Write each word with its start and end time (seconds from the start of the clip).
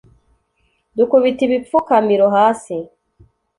dukubita 0.97 1.41
ibipfukamiro 1.47 2.25
hasi 2.37 2.75